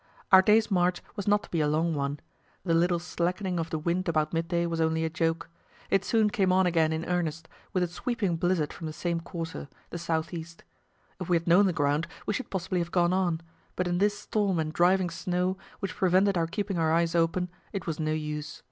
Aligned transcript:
Our 0.31 0.41
day's 0.41 0.71
march 0.71 1.03
was 1.15 1.27
not 1.27 1.43
to 1.43 1.51
be 1.51 1.61
a 1.61 1.67
long 1.67 1.93
one; 1.93 2.19
the 2.65 2.73
little 2.73 2.97
slackening 2.97 3.59
of 3.59 3.69
the 3.69 3.77
wind 3.77 4.09
about 4.09 4.33
midday 4.33 4.65
was 4.65 4.81
only 4.81 5.05
a 5.05 5.11
joke. 5.11 5.47
It 5.91 6.03
soon 6.03 6.31
came 6.31 6.51
on 6.51 6.65
again 6.65 6.91
in 6.91 7.05
earnest, 7.05 7.47
with 7.71 7.83
a 7.83 7.87
sweeping 7.87 8.35
blizzard 8.35 8.73
from 8.73 8.87
the 8.87 8.93
same 8.93 9.19
quarter 9.19 9.69
the 9.91 9.99
south 9.99 10.33
east. 10.33 10.63
If 11.19 11.29
we 11.29 11.35
had 11.35 11.45
known 11.45 11.67
the 11.67 11.71
ground, 11.71 12.07
we 12.25 12.33
should 12.33 12.49
possibly 12.49 12.79
have 12.79 12.89
gone 12.89 13.13
on; 13.13 13.41
but 13.75 13.87
in 13.87 13.99
this 13.99 14.17
storm 14.17 14.57
and 14.57 14.73
driving 14.73 15.11
snow, 15.11 15.55
which 15.81 15.93
prevented 15.95 16.35
our 16.35 16.47
keeping 16.47 16.79
our 16.79 16.91
eyes 16.91 17.13
open, 17.13 17.51
it 17.71 17.85
was 17.85 17.99
no 17.99 18.11
use. 18.11 18.59